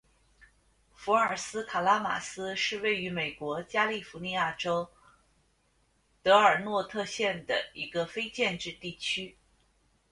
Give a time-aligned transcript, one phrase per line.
[0.95, 4.89] 福尔斯卡拉马斯是位于美国加利福尼亚州
[6.23, 9.37] 德尔诺特县的一个非建制地区。